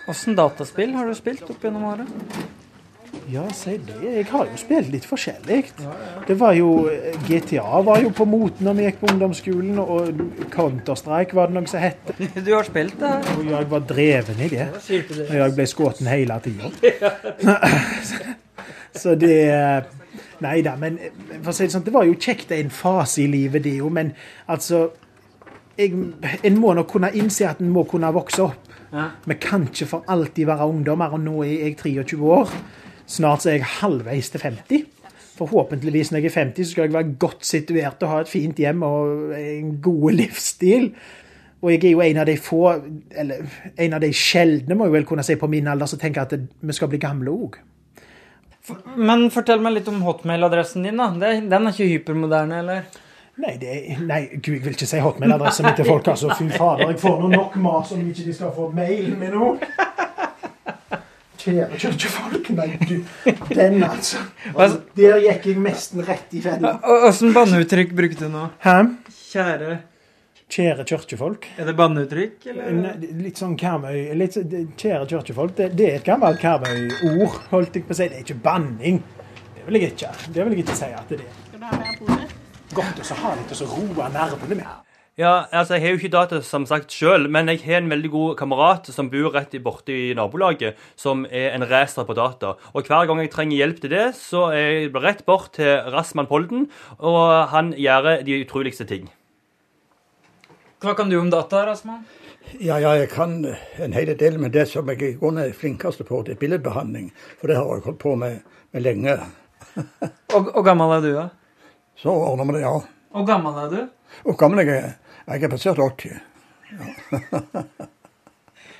[0.08, 2.12] Åssen dataspill har du spilt opp gjennom året?
[3.32, 3.96] Ja, si det.
[4.04, 5.60] Jeg har jo spilt litt forskjellig.
[6.28, 6.68] Det var jo
[7.26, 10.22] GTA var jo på moten når vi gikk på ungdomsskolen, og
[10.54, 12.14] Counter-Strike var det noe som het.
[12.46, 13.14] Du har spilt det?
[13.36, 14.68] Og jeg var dreven i det.
[15.26, 16.72] Og jeg ble skutt hele tida.
[18.96, 19.36] Så det
[20.44, 20.98] Nei da, men
[21.40, 23.88] for å si det sånn, det var jo kjekt en fase i livet, det jo,
[23.92, 24.10] men
[24.52, 24.90] altså
[25.78, 25.92] jeg,
[26.44, 28.66] En må nok kunne innse at en må kunne vokse opp.
[28.92, 29.10] Ja.
[29.28, 32.52] Vi kan ikke for alltid være ungdommer, og nå er jeg 23 år.
[33.06, 34.86] Snart så er jeg halvveis til 50.
[35.36, 38.58] Forhåpentligvis når jeg er 50, så skal jeg være godt situert og ha et fint
[38.58, 40.90] hjem og en god livsstil.
[41.62, 42.62] Og jeg er jo en av de få,
[43.16, 43.46] eller
[43.80, 46.34] en av de sjeldne, må jeg vel kunne si, på min alder som tenker at
[46.36, 47.56] vi skal bli gamle òg.
[48.98, 51.12] Men fortell meg litt om hotmail-adressen din, da.
[51.14, 53.02] Den er ikke hypermoderne, eller?
[53.36, 53.72] Nei, det,
[54.08, 56.08] nei, gud, jeg vil ikke si hotmail-adressen min til folk.
[56.08, 56.32] altså.
[56.38, 59.52] Fy fader, jeg får nå nok mas om ikke de skal få mailen min nå.
[61.40, 62.48] Kjære kirkefolk.
[62.56, 62.94] Nei, du,
[63.52, 64.22] den altså.
[64.54, 66.76] Og Der gikk jeg nesten rett i fella.
[67.08, 68.46] Åssen banneuttrykk brukte du nå?
[68.64, 68.78] Hæ?
[69.32, 69.76] Kjære
[70.46, 71.48] Kjære kirkefolk.
[71.58, 72.70] Er det banneuttrykk, eller?
[72.70, 72.92] Nei,
[73.24, 74.36] Litt sånn Karmøy litt,
[74.78, 78.06] Kjære kirkefolk, det, det er et gammelt Karmøy-ord, holdt jeg på å si.
[78.12, 79.02] Det er ikke banning.
[79.56, 80.12] Det vil jeg ikke.
[80.30, 81.38] Det vil jeg ikke si at det er.
[81.50, 82.28] Skal du ha mer pose?
[82.76, 84.85] Godt å ha litt å så roe nervene med.
[85.16, 88.10] Ja, altså Jeg har jo ikke data som sagt sjøl, men jeg har en veldig
[88.12, 92.50] god kamerat som bor rett borte i nabolaget, som er en racer på data.
[92.76, 96.28] Og Hver gang jeg trenger hjelp til det, så er jeg rett bort til Rasman
[96.28, 96.66] Polden,
[96.98, 99.08] og han gjør de utroligste ting.
[100.84, 102.04] Hva kan du om data, Rasman?
[102.60, 106.04] Ja, ja, jeg kan en hel del, men det som jeg i grunnen er flinkest
[106.04, 107.08] på, det er billedbehandling.
[107.40, 108.44] For det har jeg holdt på med,
[108.76, 109.16] med lenge.
[110.36, 111.26] Og, og gammel er du, da?
[111.96, 112.76] Så ordner vi det, ja.
[113.16, 113.80] Og gammel er du?
[114.28, 114.94] Og gammel jeg er,
[115.26, 116.20] jeg er passert 80.
[116.70, 116.84] Ja.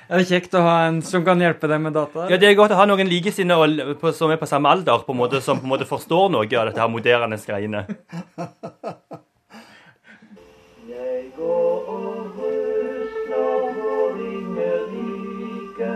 [0.07, 2.29] Er det kjekt å ha en som kan hjelpe deg med data?
[2.31, 5.19] Ja, Det er godt å ha noen likesinnede som er på samme alder, på en
[5.19, 7.83] måte, som på en måte forstår noe av dette her moderne greiene.
[10.87, 15.91] Jeg går og rusler og ringer like,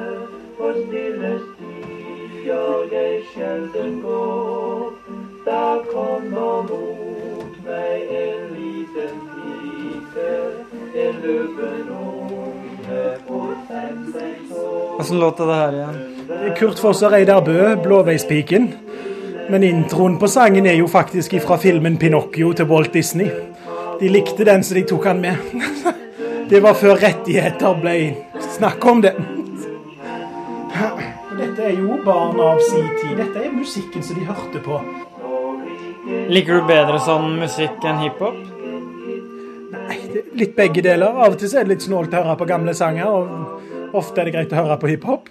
[0.57, 4.20] for stille stier jeg sjelden går.
[14.99, 16.55] Åssen låter det her igjen?
[16.57, 18.67] Kurt Foss og Reidar Bø, 'Blåveispiken'.
[19.49, 23.29] Men introen på sangen er jo faktisk fra filmen 'Pinocchio' til Walt Disney.
[23.99, 25.35] De likte den, så de tok han med.
[26.49, 28.15] Det var før rettigheter ble
[28.57, 29.13] snakk om det.
[31.31, 33.17] Og Dette er jo barn av si tid.
[33.17, 34.81] Dette er musikken som de hørte på.
[36.29, 38.60] Liker du bedre sånn musikk enn hiphop?
[40.37, 41.07] Litt begge deler.
[41.11, 44.29] Av og til er det litt snålt å høre på gamle sanger, og ofte er
[44.29, 45.29] det greit å høre på hiphop.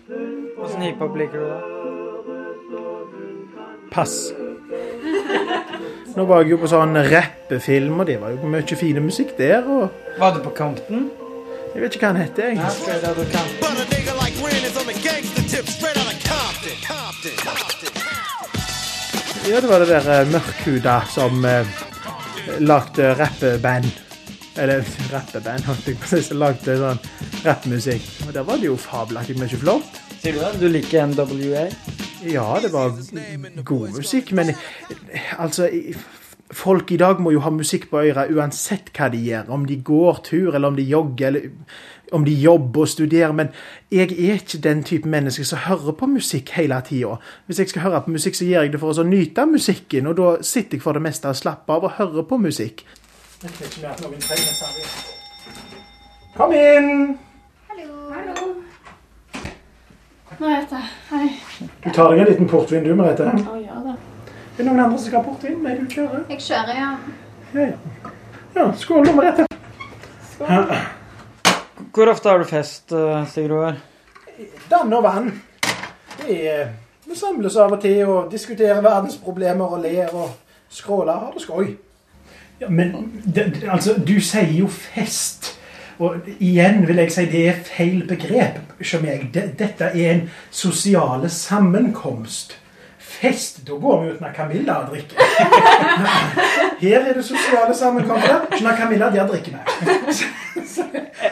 [0.61, 1.61] Åssen hiphop liker du da?
[3.91, 4.33] Pass.
[6.17, 9.65] Nå var jeg jo på sånn rappefilm, og det var jo mye fin musikk der.
[9.67, 11.09] og Var du på Compton?
[11.75, 12.43] Jeg vet ikke hva han heter.
[12.51, 12.59] jeg.
[19.51, 21.67] Ja, det var det der uh, mørkhuda som eh,
[22.59, 24.10] lagde rappeband.
[24.59, 24.85] Eller
[25.15, 26.23] rappeband, holdt jeg på å si.
[26.27, 27.03] Som lagde sånn
[27.47, 28.07] rappmusikk.
[28.27, 30.01] Og der var det jo fabelaktig mye flott.
[30.21, 30.55] Sier du det?
[30.61, 31.69] Du liker NWA?
[32.29, 32.97] Ja, det var
[33.65, 34.53] god musikk, men
[35.39, 35.71] altså
[36.51, 39.53] Folk i dag må jo ha musikk på øret uansett hva de gjør.
[39.55, 41.45] Om de går tur, eller om de jogger, eller
[42.11, 43.31] om de jobber og studerer.
[43.39, 43.53] Men
[43.95, 47.21] jeg er ikke den type menneske som hører på musikk hele tida.
[47.47, 50.19] Hvis jeg skal høre på musikk, så gjør jeg det for å nyte musikken, og
[50.19, 52.83] da sitter jeg for det meste og slapper av og hører på musikk.
[53.43, 55.05] Jeg vet ikke mer at noen trenger serviett.
[56.35, 56.91] Kom inn!
[57.71, 58.51] Hallo.
[60.41, 60.81] Merete.
[61.09, 61.29] Hei.
[61.85, 63.31] Du tar deg en liten portvin, du, Merete.
[63.33, 63.97] Å, gjør det.
[64.29, 65.57] Er det noen andre som skal ha portvin?
[65.65, 66.29] Nei, du kjører.
[66.35, 66.93] Jeg kjører, ja.
[67.57, 68.13] Ja, ja.
[68.59, 69.49] ja skål, da, Merete.
[71.97, 73.81] Hvor ofte har du fest, eh, Stig Roar?
[74.69, 75.33] Dann og vann.
[76.21, 76.75] Det er,
[77.09, 80.29] vi samles av og til og diskuterer verdensproblemer og ler og
[80.69, 81.25] skråler.
[81.25, 81.79] Har det skøy.
[82.61, 85.55] Ja, men det, altså, du sier jo fest.
[86.01, 88.61] Og igjen vil jeg si det er feil begrep.
[89.33, 92.57] Dette er en sosiale sammenkomst.
[92.99, 95.17] Fest, da går vi uten Camilla og drikker.
[96.83, 98.47] Her er det sosiale sammenkomster.
[98.63, 99.59] Når Camilla, der drikker vi.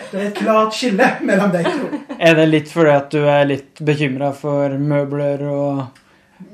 [0.09, 2.03] Det er et klart skille mellom de to.
[2.19, 5.83] Er det litt fordi at du er litt bekymra for møbler og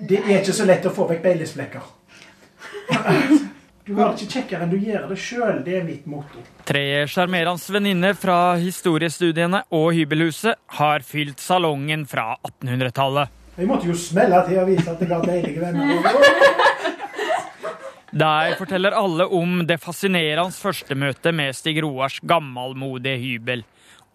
[0.08, 1.90] Det er ikke så lett å få vekk Baileys-flekker.
[3.84, 5.58] Du har ikke kjekkere enn du gjør det sjøl.
[5.64, 6.40] Det er mitt motto.
[6.64, 13.28] Tre sjarmerende venninner fra historiestudiene og hybelhuset har fylt salongen fra 1800-tallet.
[13.58, 16.00] Jeg måtte jo smelle til å vise at jeg har deilige venner.
[18.14, 23.64] Der forteller alle om det fascinerende første møtet med Stig Roars gammelmodige hybel.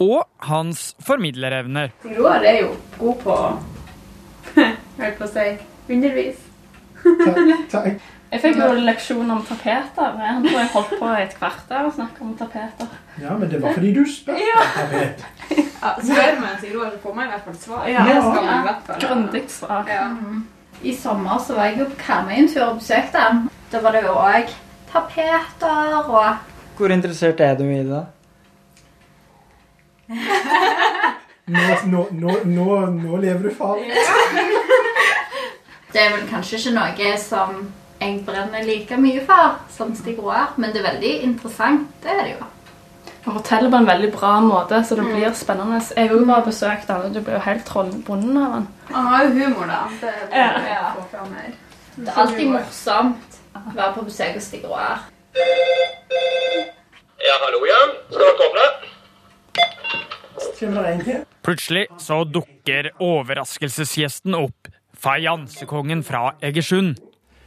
[0.02, 1.92] Og hans formidlerevner.
[2.18, 3.36] Roar er jo god på
[5.00, 5.50] Holdt på å si
[5.94, 6.40] undervis.
[7.04, 8.08] takk, Takk.
[8.30, 10.12] Jeg fikk jo leksjon om tapeter.
[10.22, 12.92] Han tror jeg holdt på i et kvarter og snakket om tapeter.
[13.18, 14.44] Ja, men det var fordi du spurte.
[14.46, 14.65] Ja.
[14.76, 15.24] Tapet.
[15.50, 17.88] Ja, spør man Sigrud, så får man i hvert fall svar.
[17.89, 18.20] Ja, ja.
[18.46, 18.76] ja.
[19.02, 19.89] Grundig svar.
[19.89, 20.06] Ja.
[20.84, 23.50] I sommer så var jeg jo på Karmøy en tur og besøkte ham.
[23.72, 24.54] Da var det jo òg
[24.94, 26.38] tapeter og
[26.78, 28.06] Hvor interessert er du i det?
[31.50, 33.89] Nå, nå, nå, nå, nå lever du farlig.
[35.94, 37.56] Det er vel kanskje ikke noe som
[38.02, 41.88] jeg brenner like mye for som Stig Roar, men det er veldig interessant.
[42.04, 42.46] Det er det jo.
[43.26, 45.82] Han forteller på en veldig bra måte, så det blir spennende.
[45.98, 48.68] Jeg òg bare besøkt han, og du blir jo helt trollbonden av han.
[48.94, 49.80] Han har jo humor, da.
[50.02, 50.94] Det er det Ja.
[51.12, 51.52] fram her.
[51.98, 55.00] Det er alltid morsomt å være på besøk hos Stig Roar.
[57.20, 57.80] Ja, hallo, ja.
[58.10, 58.66] Skal dere åpne?
[61.44, 64.68] Plutselig så dukker overraskelsesgjesten opp.
[65.00, 66.96] Fajansekongen fra Egersund.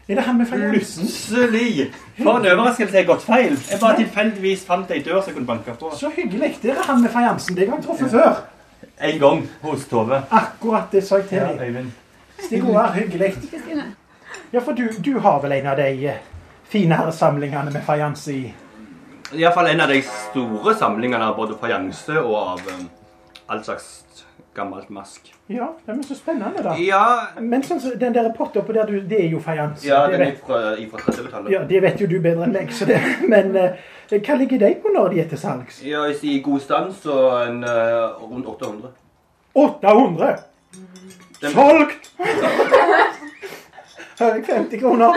[0.08, 1.06] Er det han med fajansen?
[1.06, 1.92] Plutselig!
[2.18, 3.54] For en overraskelse jeg har gått feil.
[3.70, 5.92] Jeg bare tilfeldigvis fant ei dør som jeg kunne banke på.
[5.96, 6.56] Så hyggelig.
[6.62, 7.56] Det er han med fajansen.
[7.56, 8.40] Det har jeg truffet før.
[9.02, 10.22] En gang hos Tove.
[10.30, 11.68] Akkurat det sa jeg til Ja, deg.
[11.68, 11.92] Øyvind.
[12.42, 13.34] Stig Roar, hyggelig.
[14.52, 16.18] Ja, for du, du har vel en av de eh,
[16.68, 18.42] finere samlingene med fajanse i?
[19.32, 22.88] Iallfall en av de store samlingene av både fajanse og av um,
[23.48, 23.86] all slags
[24.54, 25.32] gammelt mask.
[25.48, 26.74] Ja, det er så spennende, da.
[26.76, 29.84] Ja, Men sånn den der potta på der du Det er jo fajans.
[29.84, 30.60] ja det den er fra,
[30.92, 31.50] fra 30-tallet.
[31.52, 33.00] Ja, det vet jo du bedre enn meg, så det
[33.32, 33.70] Men uh,
[34.12, 35.82] hva ligger de på når de er til salgs?
[35.84, 38.92] Ja, hvis de er i god stand, så en uh, rundt 800.
[39.54, 40.36] 800!
[41.42, 42.12] Den- Solgt!
[44.18, 45.16] Har jeg 50 kroner?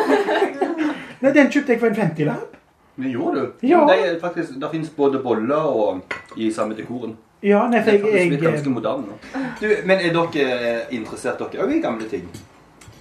[1.21, 2.55] Nei, den kjøpte jeg for en 50-lapp.
[2.95, 3.67] Men gjorde du?
[3.67, 3.83] Ja.
[3.89, 7.17] Det, er faktisk, det finnes både boller og i samme dekoren.
[7.45, 9.15] Ja, nei, for Det jeg, jeg ganske moderne nå.
[9.59, 12.25] Du, men er dere interessert dere òg i gamle ting?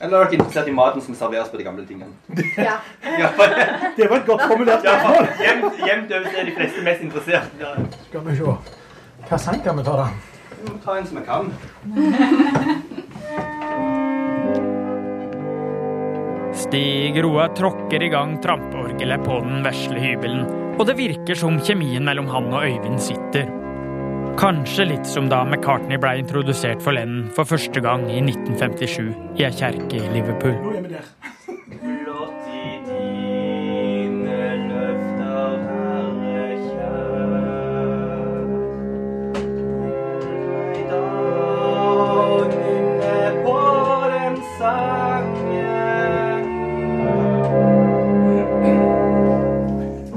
[0.03, 2.13] Eller er dere interessert i maten som serveres på de gamle tingene?
[2.59, 2.77] Ja.
[3.21, 3.47] Ja, for,
[3.97, 5.27] Det var et godt formulert ja, spørsmål.
[5.79, 7.57] for jevnt, over er de fleste mest interessert.
[7.61, 7.73] Ja.
[8.09, 8.57] Skal vi se.
[9.31, 10.07] Hva sang kan vi ta, da?
[10.59, 11.45] Vi må ta en som jeg kan.
[16.65, 22.05] Stig Roar tråkker i gang trampeorgelet på den vesle hybelen, og det virker som kjemien
[22.05, 23.64] mellom han og Øyvind sitter.
[24.39, 29.45] Kanskje litt som da McCartney ble introdusert for Lennon for første gang i 1957 i
[29.47, 30.57] ei kjerke i Liverpool.
[30.59, 31.07] Nå er vi der.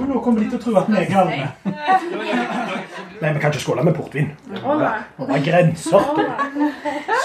[0.07, 2.77] Nå kommer de til å tro at vi er galne.
[3.21, 4.31] Nei, vi kan ikke skåle med portvin.
[4.49, 6.09] Det er grenser.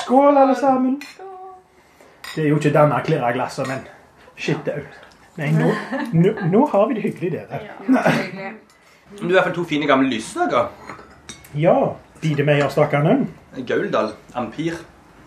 [0.02, 1.00] Skål, alle sammen.
[2.34, 3.82] Det er jo ikke denne klirra glasset, men
[4.36, 4.80] shit au.
[5.36, 5.68] Nei, nå,
[6.12, 7.60] nå, nå har vi det hyggelig, dere.
[7.88, 8.52] Ja,
[9.18, 10.70] Du er i hvert fall to fine gamle lysdager.
[11.54, 11.74] Ja.
[12.22, 13.18] Bidemeierstakene.
[13.68, 14.12] Gauldal.
[14.34, 14.78] Ampir.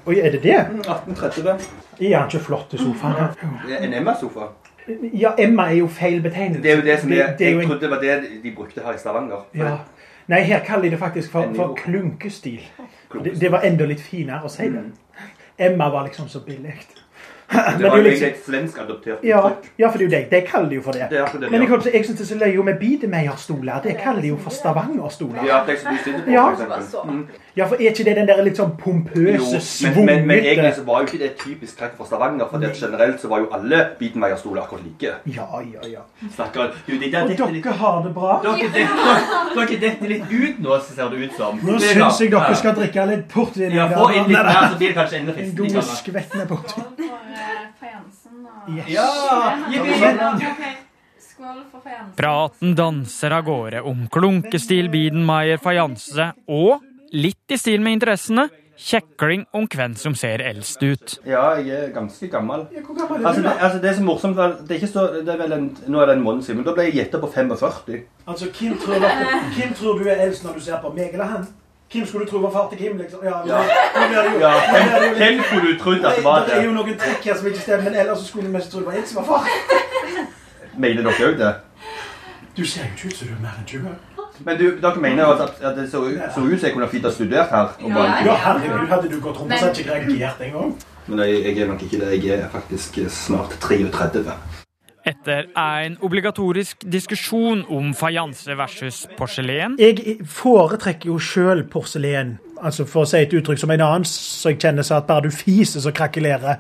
[0.06, 0.56] Oi, er det det?
[0.86, 1.60] 1830.
[2.00, 3.36] Er han ikke flott til sofaen?
[3.68, 4.50] Det er En Emma-sofa.
[5.14, 6.62] Ja, Emma er jo feil betegnelse.
[6.64, 8.94] Det er jo det som det, det det Jeg trodde var det de brukte her
[8.94, 9.46] i Stavanger.
[9.54, 9.78] ja.
[10.28, 12.62] Nei, her kaller de det faktisk for, for klunkestil.
[13.14, 14.86] Det, det var enda litt finere å si det.
[15.58, 16.74] Emma var liksom så billig.
[17.54, 19.70] Men Det var jo liksom- egentlig et svensk adoptert Ja, uttrykk.
[19.80, 20.30] ja, for det er jo det.
[20.32, 21.08] De kaller det jo for det.
[21.10, 23.82] Det det, Men jeg, jeg synes det er så løye med Biedermeierstoler.
[23.84, 25.46] Det kaller de jo for Stavanger-stoler.
[25.46, 26.56] Ja, de som du sitter på, Ja.
[26.56, 27.04] for.
[27.06, 27.28] Mm.
[27.56, 30.74] Ja, for er ikke det den der litt sånn pompøse, pompøse, men, men, men egentlig
[30.76, 33.48] så var jo ikke det et typisk trekk for Stavanger, for generelt så var jo
[33.54, 35.14] alle Bidenmeierstoler akkurat like.
[35.26, 36.00] Ja, ja, ja.
[36.36, 38.42] Snakker, du, de der Og dere litt, har det bra.
[38.44, 41.60] dere detter, litt ut nå, så ser det ut som.
[41.64, 43.72] Nå Det syns jeg dere skal drikke litt portvin.
[43.72, 45.74] Ja, få inn litt mer, så blir det kanskje enda En festligere.
[45.74, 46.84] god skvett med portvin.
[48.70, 48.90] Yes.
[48.90, 49.10] Ja!
[52.16, 59.46] Praten danser av gårde om klunkestil, Biedenmeier fajanse og, litt i stil med interessene, kjekling
[59.56, 61.18] om hvem som ser eldst ut.
[61.28, 62.66] Ja, jeg er ganske gammel.
[62.72, 62.84] Er
[63.26, 65.70] Altså, det, altså, det er så morsomt, det er ikke så, det er vel en,
[65.88, 68.02] nå er det en måned siden, men da ble jeg gjettet på 45.
[68.28, 69.06] Altså, hvem tror,
[69.60, 71.48] hvem tror du er eldst når du ser på meg eller han?
[71.92, 73.20] Hvem skulle du tro var far til Kim, liksom?
[73.24, 73.60] Ja, Ja.
[73.96, 74.54] Men, det Ja,
[75.02, 77.48] litt- hvem skulle du trodd at det var Det er jo noen trekk her som
[77.48, 79.48] ikke stemmer, men ellers skulle vi mest tro det var jeg som var far.
[80.78, 81.54] Mener dere òg det?
[82.58, 83.88] Du ser jo ikke ut som du er mer enn 20.
[84.46, 86.02] Men du, dere mener jo at, at det så,
[86.36, 87.70] så ut som jeg kunne fint ha studert her?
[87.84, 90.76] og bare- Ja, herregud, hadde du gått rundt og sett ikke reagert engang?
[91.08, 92.24] Men jeg, jeg er nok ikke det.
[92.26, 94.34] Jeg er faktisk snart 33.
[95.06, 103.06] Etter en obligatorisk diskusjon om fajanse versus porselen Jeg foretrekker jo sjøl porselen, altså for
[103.06, 105.84] å si et uttrykk som en annen så jeg kjenner så at bare du fiser,
[105.84, 106.58] så krakelerer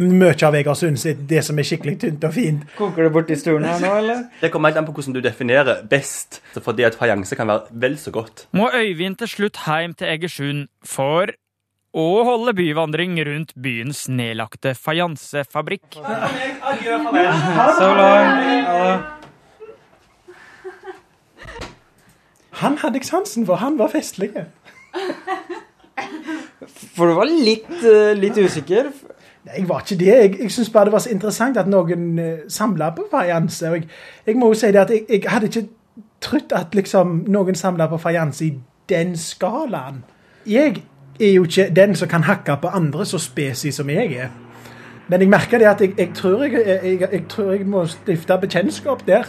[0.00, 2.64] mye av Egersund sitt, det som er skikkelig tynt og fint.
[2.74, 4.24] Koker det borti stolen her nå, eller?
[4.40, 6.40] Det kommer helt an på hvordan du definerer best.
[6.56, 8.48] Fordi at fajanse kan være vel så godt.
[8.52, 11.30] må Øyvind til slutt hjem til Egersund for
[11.94, 16.00] å holde byvandring rundt byens nedlagte fajansefabrikk.
[17.78, 19.24] Så langt.
[22.62, 24.30] Han hadde jeg sansen for, han var festlig.
[26.94, 28.90] For du var litt, eh, litt usikker.
[29.44, 30.06] Nei, Jeg var ikke det.
[30.06, 33.68] Jeg, jeg syns bare det var så interessant at noen uh, samla på fajanse.
[33.68, 33.88] Og jeg,
[34.26, 35.68] jeg må jo si det at jeg, jeg hadde ikke
[36.24, 38.54] trodd at liksom noen samla på fajanse i
[38.88, 40.00] den skalaen.
[40.46, 40.82] Jeg
[41.20, 44.28] er jo ikke den som kan hakke på andre så spesi som jeg er.
[45.08, 49.24] Men jeg merker det at jeg, jeg, tror, jeg, jeg, tror må stifte bekjentskap der.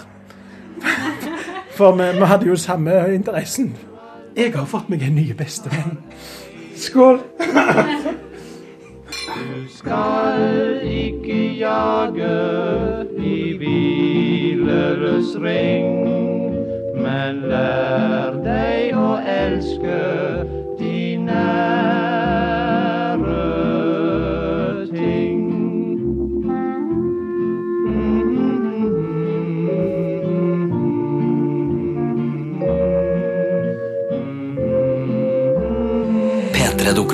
[1.77, 3.75] For vi, vi hadde jo samme interessen.
[4.35, 5.99] Jeg har fått meg en ny bestevenn.
[6.75, 7.19] Skål!
[9.35, 12.31] Du skal ikke jage
[13.19, 16.03] i hvileres ring,
[16.99, 20.54] men lær deg å elske